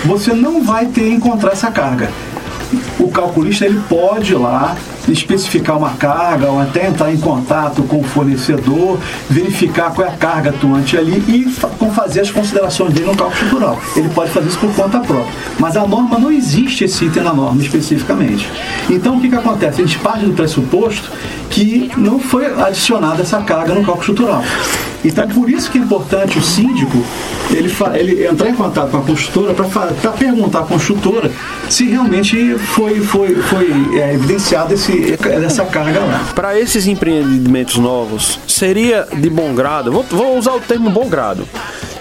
[0.06, 2.10] você não vai ter encontrar essa carga.
[3.00, 4.76] O calculista ele pode ir lá
[5.08, 10.18] especificar uma carga ou até entrar em contato com o fornecedor, verificar qual é a
[10.18, 13.80] carga atuante ali e fa- fazer as considerações dele no cálculo estrutural.
[13.96, 15.32] Ele pode fazer isso por conta própria.
[15.60, 18.50] Mas a norma não existe esse item na norma especificamente.
[18.90, 19.82] Então o que, que acontece?
[19.82, 21.10] A gente parte do pressuposto
[21.50, 24.44] que não foi adicionada essa carga no cálculo estrutural.
[25.04, 26.98] Então é por isso que é importante o síndico
[27.52, 31.32] ele, ele entrar em contato com a construtora para perguntar à construtora
[31.70, 36.26] se realmente foi, foi, foi é, evidenciado esse, essa carga lá.
[36.36, 41.48] Para esses empreendimentos novos, seria de bom grado, vou, vou usar o termo bom grado,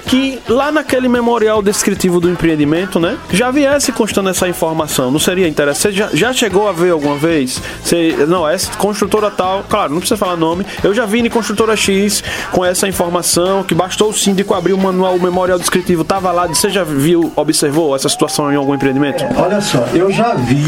[0.07, 5.11] que lá naquele memorial descritivo do empreendimento, né, já viesse constando essa informação.
[5.11, 5.77] Não seria interessante?
[5.77, 7.61] Você já, já chegou a ver alguma vez?
[7.83, 10.65] Você, não, essa construtora tal, claro, não precisa falar nome.
[10.83, 14.79] Eu já vi em construtora X com essa informação que bastou o síndico abrir o
[14.79, 16.47] manual, o memorial descritivo, tava lá.
[16.47, 19.25] Você já viu, observou essa situação em algum empreendimento?
[19.37, 20.65] Olha só, eu já vi,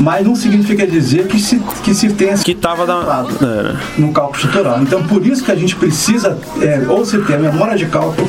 [0.00, 3.24] mas não significa dizer que se, que se tenha Que tava da.
[3.42, 4.80] É, no cálculo estrutural.
[4.80, 8.28] Então, por isso que a gente precisa, é, ou se ter a memória de cálculo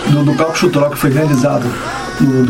[0.11, 1.65] do, do cálculo estrutural que foi realizado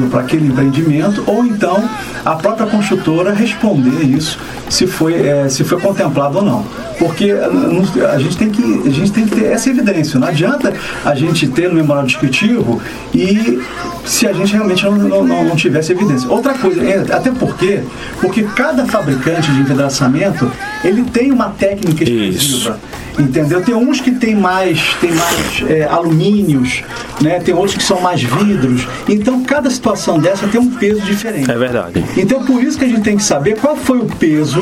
[0.10, 1.88] para aquele empreendimento, ou então
[2.26, 4.38] a própria construtora responder isso
[4.70, 6.66] se foi, é, se foi contemplado ou não.
[7.00, 10.20] Porque não- a gente, tem que, a gente tem que ter essa evidência.
[10.20, 12.82] Não adianta a gente ter no memorial descritivo
[13.14, 13.62] e
[14.06, 16.30] se a gente realmente não, não, não, não tivesse evidência.
[16.30, 17.82] Outra coisa, é, até porque,
[18.20, 20.52] porque cada fabricante de envidraçamento
[20.84, 22.78] ele tem uma técnica exclusiva.
[23.20, 23.62] Entendeu?
[23.62, 26.82] Tem uns que tem mais, tem mais é, alumínios,
[27.20, 27.40] né?
[27.40, 28.88] tem outros que são mais vidros.
[29.08, 31.50] Então cada situação dessa tem um peso diferente.
[31.50, 32.04] é verdade.
[32.18, 34.62] Então por isso que a gente tem que saber qual foi o peso,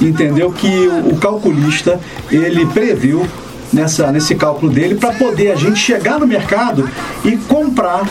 [0.00, 0.50] entendeu?
[0.52, 1.98] Que o, calculista
[2.30, 3.26] ele previu
[3.72, 6.88] nessa, nesse cálculo dele para poder a gente chegar no mercado
[7.24, 8.02] e comprar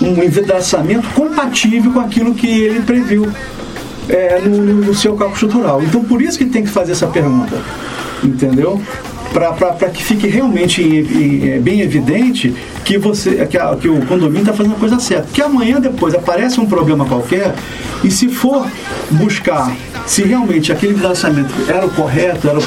[0.00, 3.28] um envidraçamento compatível com aquilo que ele previu
[4.08, 5.82] é, no, no- no seu cálculo estrutural.
[5.82, 7.54] Então por isso que tem que fazer essa pergunta,
[8.24, 8.80] entendeu?
[9.32, 14.04] Para que fique realmente em- em- é, bem evidente que você que, a- que o
[14.06, 15.28] condomínio está fazendo a coisa certa.
[15.32, 17.54] Que amanhã depois aparece um problema qualquer
[18.02, 18.66] e se for
[19.10, 19.74] buscar
[20.06, 22.62] se realmente aquele financiamento era o correto, era o,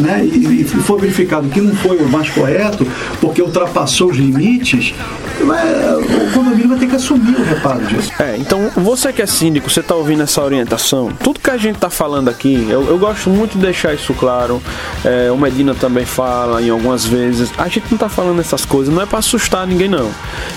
[0.00, 2.86] né, e, e foi verificado que não foi o mais correto,
[3.20, 4.94] porque ultrapassou os limites,
[5.40, 8.12] o condomínio vai ter que assumir o reparo disso.
[8.18, 11.76] É, então você que é síndico, você está ouvindo essa orientação, tudo que a gente
[11.76, 14.62] está falando aqui, eu, eu, gosto muito de deixar isso claro.
[15.04, 17.50] É, o Medina também fala em algumas vezes.
[17.58, 20.10] A gente não está falando essas coisas, não é para assustar ninguém, não.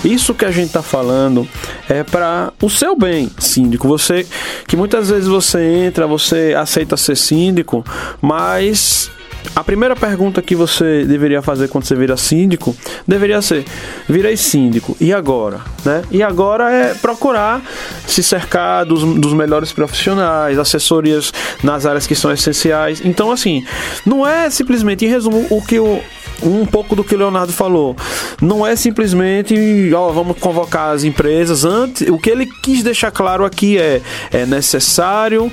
[0.04, 1.48] Isso que a gente está falando
[1.88, 3.85] é para o seu bem, síndico.
[3.86, 4.26] Você
[4.66, 7.84] que muitas vezes você entra, você aceita ser síndico,
[8.20, 9.10] mas
[9.54, 12.74] a primeira pergunta que você deveria fazer quando você vira síndico
[13.06, 13.64] deveria ser:
[14.08, 15.60] virei síndico, e agora?
[15.84, 16.02] Né?
[16.10, 17.62] E agora é procurar
[18.06, 23.00] se cercar dos, dos melhores profissionais, assessorias nas áreas que são essenciais.
[23.04, 23.64] Então, assim,
[24.04, 26.00] não é simplesmente, em resumo, o que o,
[26.42, 27.96] um pouco do que o Leonardo falou.
[28.40, 29.54] Não é simplesmente,
[29.94, 32.08] ó, vamos convocar as empresas antes.
[32.08, 35.50] O que ele quis deixar claro aqui é é necessário,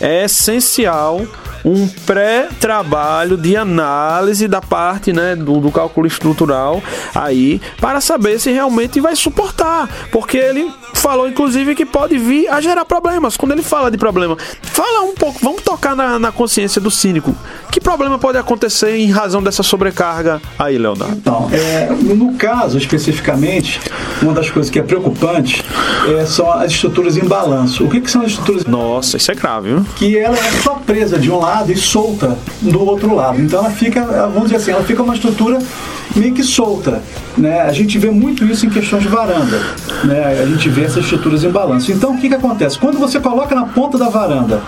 [0.00, 1.26] é essencial
[1.64, 6.82] um pré-trabalho de análise da parte né, do, do, cálculo estrutural
[7.14, 9.88] aí para saber se realmente vai suportar.
[10.10, 13.36] Porque ele falou, inclusive, que pode vir a gerar problemas.
[13.36, 17.34] Quando ele fala de problema, fala um pouco, vamos tocar na, na consciência do cínico.
[17.70, 21.16] Que problema pode acontecer em razão dessa sobrecarga aí, Leonardo?
[21.16, 23.80] Então, é, no caso especificamente,
[24.20, 25.64] uma das coisas que é preocupante
[26.08, 27.84] é, são as estruturas em balanço.
[27.84, 28.64] O que, que são as estruturas?
[28.64, 29.86] Nossa, isso é grave, viu?
[29.96, 33.40] Que ela é só presa de um lado e solta do outro lado.
[33.40, 35.58] Então ela fica, vamos dizer assim, ela fica uma estrutura
[36.16, 37.02] meio que solta.
[37.36, 37.60] Né?
[37.60, 39.60] A gente vê muito isso em questões de varanda.
[40.04, 40.40] Né?
[40.42, 41.92] A gente vê essas estruturas em balanço.
[41.92, 42.78] Então o que, que acontece?
[42.78, 44.62] Quando você coloca na ponta da varanda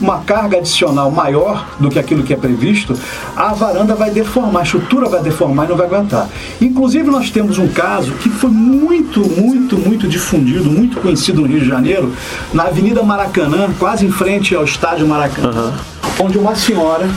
[0.00, 2.94] uma carga adicional maior do que aquilo que é previsto,
[3.34, 6.28] a varanda vai deformar, a estrutura vai deformar e não vai aguentar.
[6.60, 11.60] Inclusive nós temos um caso que foi muito, muito, muito difundido, muito conhecido no Rio
[11.60, 12.12] de Janeiro,
[12.52, 15.66] na Avenida Maracanã, quase em frente ao estádio Maracanã.
[15.66, 17.08] Uhum onde uma senhora,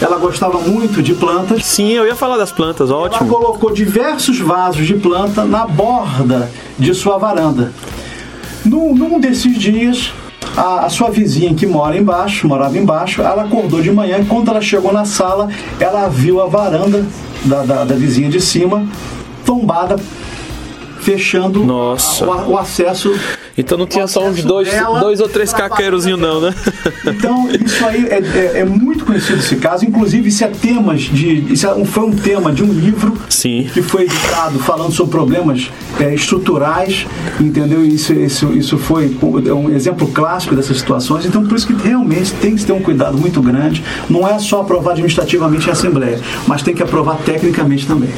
[0.00, 1.64] ela gostava muito de plantas.
[1.64, 3.28] Sim, eu ia falar das plantas, ótimo.
[3.28, 7.72] Ela colocou diversos vasos de planta na borda de sua varanda.
[8.64, 10.12] Num, num desses dias,
[10.56, 14.50] a, a, sua vizinha que mora embaixo, morava embaixo, ela acordou de manhã e quando
[14.50, 17.06] ela chegou na sala, ela viu a varanda
[17.44, 18.86] da, da, da vizinha de cima
[19.44, 19.96] tombada,
[21.00, 22.26] fechando Nossa.
[22.26, 23.14] O, o acesso
[23.58, 24.68] então não tinha só uns dois,
[25.00, 26.54] dois ou três caqueirozinhos, não, né?
[27.08, 29.84] Então, isso aí é, é, é, muito conhecido esse caso.
[29.84, 31.52] Inclusive, isso é temas de.
[31.52, 33.68] Isso é foi um tema de um livro Sim.
[33.72, 37.06] que foi editado falando sobre problemas é, estruturais,
[37.40, 37.84] entendeu?
[37.84, 41.24] Isso, isso, isso foi um exemplo clássico dessas situações.
[41.24, 43.82] Então, por isso que realmente tem que ter um cuidado muito grande.
[44.08, 48.10] Não é só aprovar administrativamente em Assembleia, mas tem que aprovar tecnicamente também.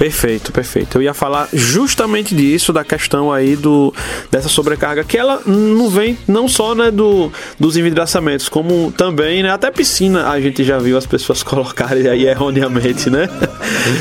[0.00, 0.96] Perfeito, perfeito.
[0.96, 3.92] Eu ia falar justamente disso, da questão aí do,
[4.30, 9.50] dessa sobrecarga, que ela não vem não só né, do, dos envidraçamentos, como também, né,
[9.50, 13.28] até piscina a gente já viu as pessoas colocarem aí erroneamente, né?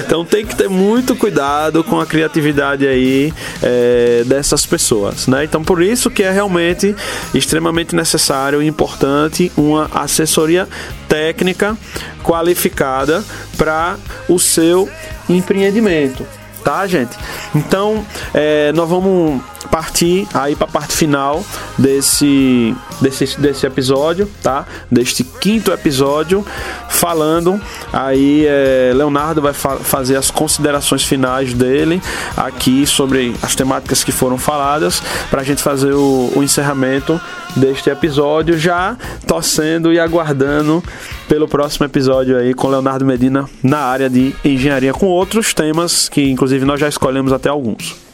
[0.06, 5.44] Então tem que ter muito cuidado com a criatividade aí é, dessas pessoas, né?
[5.44, 6.96] Então por isso que é realmente
[7.34, 10.66] extremamente necessário e importante uma assessoria
[11.10, 11.78] técnica
[12.23, 13.23] qualificada
[13.58, 14.89] para o seu
[15.27, 16.25] empreendimento,
[16.63, 17.15] tá, gente?
[17.55, 21.43] Então, é, nós vamos partir aí para a parte final
[21.78, 24.65] desse, desse, desse episódio, tá?
[24.89, 26.45] Deste quinto episódio,
[26.88, 32.02] falando aí é, Leonardo vai fa fazer as considerações finais dele
[32.36, 37.19] aqui sobre as temáticas que foram faladas para a gente fazer o, o encerramento
[37.56, 40.84] deste episódio, já torcendo e aguardando
[41.28, 46.30] pelo próximo episódio aí com Leonardo Medina na área de engenharia com outros temas que
[46.30, 48.09] inclusive nós já escolhemos até alguns.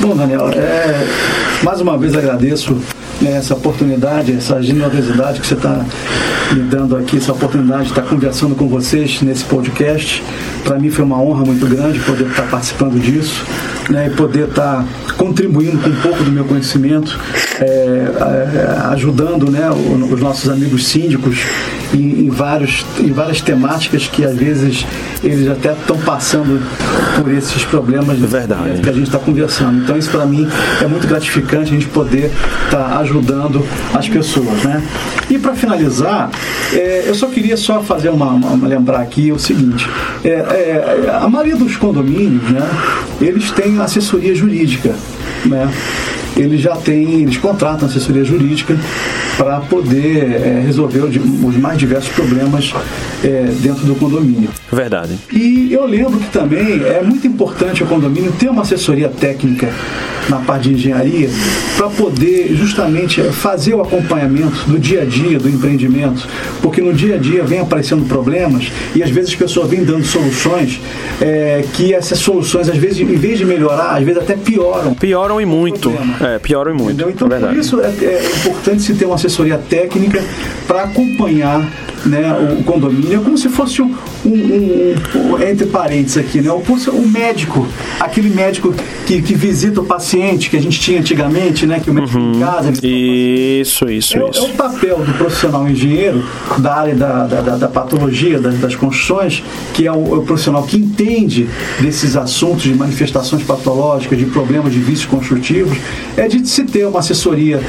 [0.00, 1.06] Bom, Daniel, é,
[1.62, 2.76] mais uma vez agradeço
[3.20, 5.84] né, essa oportunidade, essa generosidade que você está
[6.52, 10.22] me dando aqui, essa oportunidade de estar conversando com vocês nesse podcast.
[10.64, 13.44] Para mim foi uma honra muito grande poder estar participando disso
[13.90, 14.84] né, e poder estar
[15.18, 17.18] contribuindo com um pouco do meu conhecimento,
[17.60, 21.40] é, é, ajudando né, os nossos amigos síndicos
[21.92, 24.86] em, em, vários, em várias temáticas que às vezes
[25.22, 26.62] eles até estão passando
[27.16, 28.80] por esses problemas Verdade.
[28.80, 29.82] que a gente está conversando.
[29.82, 30.48] Então isso para mim
[30.80, 32.30] é muito gratificante a gente poder
[32.66, 34.62] estar tá ajudando as pessoas.
[34.62, 34.82] Né?
[35.28, 36.30] E para finalizar,
[36.72, 39.88] é, eu só queria só fazer uma, uma, lembrar aqui o seguinte:
[40.24, 42.66] é, é, a maioria dos condomínios, né,
[43.20, 44.94] eles têm assessoria jurídica,
[45.46, 45.68] né?
[46.38, 48.78] Eles já têm, eles contratam assessoria jurídica
[49.36, 52.72] para poder é, resolver os mais diversos problemas
[53.22, 54.48] é, dentro do condomínio.
[54.72, 55.18] Verdade.
[55.32, 59.68] E eu lembro que também é muito importante o condomínio ter uma assessoria técnica
[60.28, 61.30] na parte de engenharia
[61.76, 66.28] para poder justamente fazer o acompanhamento do dia a dia do empreendimento,
[66.60, 70.04] porque no dia a dia vem aparecendo problemas e às vezes as pessoas vêm dando
[70.04, 70.80] soluções
[71.20, 74.94] é, que essas soluções às vezes em vez de melhorar, às vezes até pioram.
[74.94, 75.92] Pioram e muito.
[76.34, 76.90] É, pioram muito.
[76.90, 77.10] Entendeu?
[77.10, 80.22] Então é por isso é, é importante se ter uma assessoria técnica
[80.66, 81.60] para acompanhar
[82.06, 83.94] né, o condomínio, é como se fosse um,
[84.24, 87.66] um, um, entre parênteses aqui, né, um médico,
[88.00, 88.74] aquele médico
[89.06, 92.32] que, que, visita o paciente que a gente tinha antigamente, né, que o médico uhum.
[92.32, 92.72] em casa.
[92.82, 94.38] Isso, isso, é, isso.
[94.38, 96.24] É o papel do profissional engenheiro
[96.58, 99.42] da área da, da, da, da patologia, das, das, construções,
[99.72, 101.48] que é o, é o, profissional que entende
[101.80, 105.78] desses assuntos de manifestações patológicas, de problemas de vícios construtivos,
[106.16, 107.60] é de se ter uma assessoria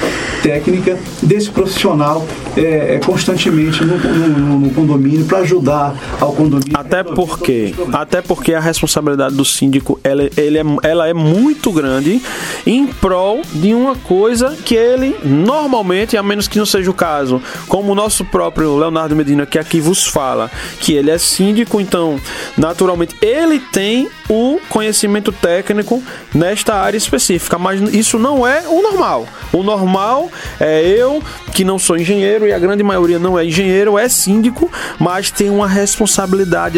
[0.42, 2.26] técnica desse profissional
[2.58, 6.49] é, é constantemente no, no, no condomínio para ajudar ao condomínio.
[6.74, 12.22] Até porque, até porque a responsabilidade do síndico ela, ele é, ela é muito grande
[12.66, 17.42] em prol de uma coisa que ele normalmente, a menos que não seja o caso,
[17.68, 22.20] como o nosso próprio Leonardo Medina que aqui vos fala, que ele é síndico, então
[22.58, 26.02] naturalmente ele tem o conhecimento técnico
[26.34, 29.28] nesta área específica, mas isso não é o normal.
[29.52, 30.30] O normal
[30.60, 31.22] é eu
[31.54, 35.50] que não sou engenheiro e a grande maioria não é engenheiro, é síndico, mas tem
[35.50, 36.29] uma responsabilidade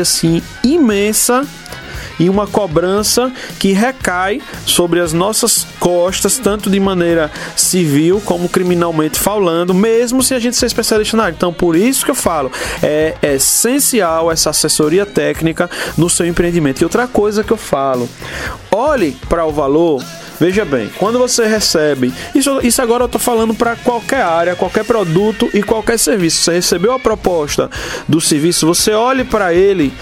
[0.02, 1.46] assim imensa
[2.20, 9.20] e uma cobrança que recai sobre as nossas costas, tanto de maneira civil como criminalmente
[9.20, 11.36] falando, mesmo se a gente ser especialista na área.
[11.36, 12.52] Então, por isso que eu falo,
[12.84, 16.82] é essencial essa assessoria técnica no seu empreendimento.
[16.82, 18.08] E outra coisa que eu falo,
[18.72, 20.04] olhe para o valor
[20.42, 24.84] Veja bem, quando você recebe, isso, isso agora eu estou falando para qualquer área, qualquer
[24.84, 26.42] produto e qualquer serviço.
[26.42, 27.70] Você recebeu a proposta
[28.08, 29.94] do serviço, você olhe para ele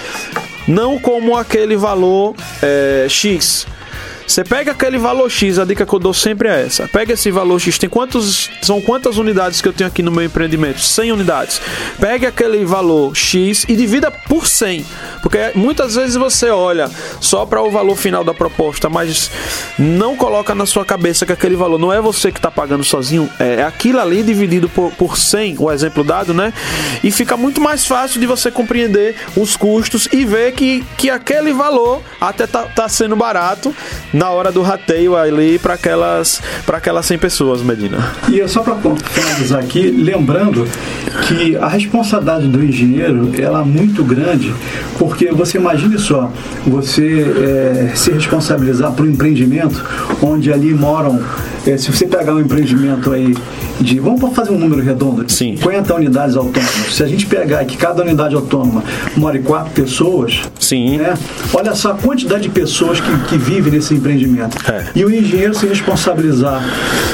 [0.66, 3.68] não como aquele valor é, X
[4.30, 6.88] você pega aquele valor X, a dica que eu dou sempre é essa.
[6.88, 10.24] Pega esse valor X, tem quantos são quantas unidades que eu tenho aqui no meu
[10.24, 10.82] empreendimento?
[10.82, 11.60] 100 unidades.
[12.00, 14.86] Pega aquele valor X e divida por 100,
[15.24, 19.32] porque muitas vezes você olha só para o valor final da proposta, mas
[19.80, 23.28] não coloca na sua cabeça que aquele valor não é você que está pagando sozinho,
[23.40, 26.54] é aquilo ali dividido por, por 100, o exemplo dado, né?
[27.04, 31.52] E fica muito mais fácil de você compreender os custos e ver que, que aquele
[31.52, 33.74] valor até tá, tá sendo barato
[34.20, 38.12] na hora do rateio ali para aquelas para aquelas 100 pessoas, Medina.
[38.28, 40.68] E só para finalizar aqui, lembrando
[41.26, 44.54] que a responsabilidade do engenheiro ela é muito grande,
[44.98, 46.30] porque você imagine só,
[46.68, 49.86] você é, se responsabilizar por um empreendimento
[50.22, 51.24] onde ali moram,
[51.66, 53.34] é, se você pegar um empreendimento aí
[53.80, 55.56] de, vamos fazer um número redondo, Sim.
[55.58, 56.94] 50 unidades autônomas.
[56.94, 58.84] Se a gente pegar que cada unidade autônoma
[59.16, 60.98] mora em quatro pessoas, Sim.
[60.98, 61.14] Né,
[61.54, 64.58] olha só a quantidade de pessoas que, que vivem nesse empreendimento empreendimento.
[64.72, 64.86] É.
[64.96, 66.64] E o engenheiro se responsabilizar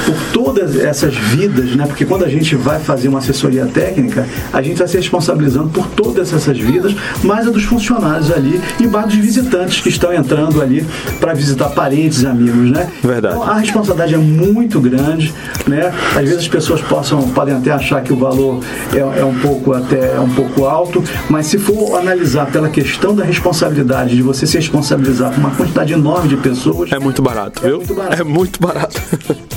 [0.04, 0.14] por
[0.56, 1.86] todas essas vidas, né?
[1.86, 5.86] Porque quando a gente vai fazer uma assessoria técnica, a gente vai se responsabilizando por
[5.88, 10.62] todas essas vidas, mais a dos funcionários ali e mais dos visitantes que estão entrando
[10.62, 10.86] ali
[11.20, 12.90] para visitar parentes e amigos, né?
[13.02, 13.36] Verdade.
[13.36, 15.34] Então, a responsabilidade é muito grande,
[15.66, 15.92] né?
[16.14, 18.60] Às vezes as pessoas possam, podem até achar que o valor
[18.94, 23.14] é, é um pouco até é um pouco alto, mas se for analisar pela questão
[23.14, 27.60] da responsabilidade de você se responsabilizar por uma quantidade enorme de pessoas, é muito barato,
[27.62, 27.78] é viu?
[27.78, 28.20] Muito barato.
[28.20, 29.02] É muito barato.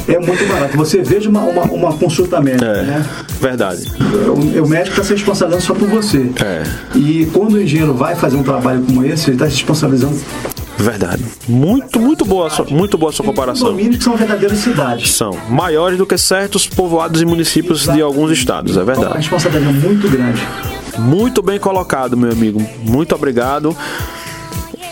[0.10, 0.76] É muito barato.
[0.76, 3.05] Você veja uma, uma, uma consulta médica, é, né?
[3.39, 3.85] Verdade.
[4.27, 6.29] O, o médico está se responsabilizando só por você.
[6.43, 6.63] É.
[6.95, 10.19] E quando o engenheiro vai fazer um trabalho como esse, ele está se responsabilizando
[10.79, 11.25] Verdade.
[11.45, 13.67] Muito, muito boa, muito boa a sua comparação.
[13.67, 15.11] Condomínios que são verdadeiras cidades.
[15.11, 17.97] São maiores do que certos povoados e municípios Exato.
[17.97, 19.13] de alguns estados, é verdade.
[19.13, 20.41] A responsabilidade é muito grande.
[20.97, 22.65] Muito bem colocado, meu amigo.
[22.81, 23.75] Muito obrigado.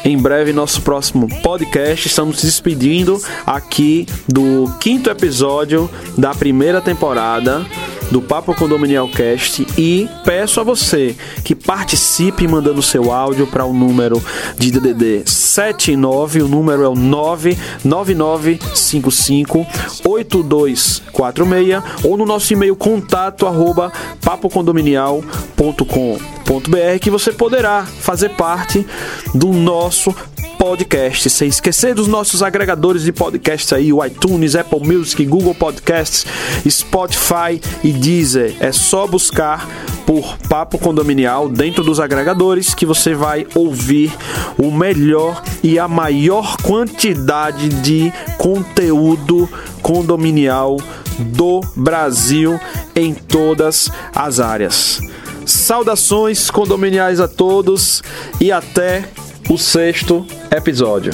[0.07, 2.07] Em breve, nosso próximo podcast.
[2.07, 7.65] Estamos despedindo aqui do quinto episódio da primeira temporada
[8.11, 13.73] do Papo Condominial Cast e peço a você que participe mandando seu áudio para o
[13.73, 14.23] número
[14.57, 19.67] de DDD 79, o número é o 99955
[20.05, 23.91] 8246 ou no nosso e-mail contato arroba
[24.21, 28.85] papocondominial.com.br que você poderá fazer parte
[29.33, 30.13] do nosso
[30.57, 31.29] podcast.
[31.29, 36.25] Sem esquecer dos nossos agregadores de podcasts aí, o iTunes, Apple Music, Google Podcasts,
[36.67, 38.55] Spotify e Deezer.
[38.59, 39.67] É só buscar
[40.05, 44.11] por Papo Condominial dentro dos agregadores que você vai ouvir
[44.57, 49.49] o melhor e a maior quantidade de conteúdo
[49.81, 50.77] condominial
[51.19, 52.59] do Brasil
[52.95, 54.99] em todas as áreas.
[55.45, 58.03] Saudações condominiais a todos
[58.39, 59.09] e até
[59.49, 61.11] o sexto episódio.